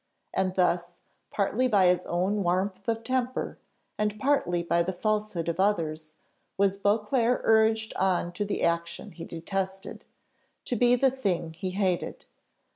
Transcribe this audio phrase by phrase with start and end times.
[0.33, 0.93] And thus,
[1.29, 3.59] partly by his own warmth of temper,
[3.99, 6.15] and partly by the falsehood of others,
[6.57, 10.05] was Beauclerc urged on to the action he detested,
[10.65, 12.25] to be the thing he hated.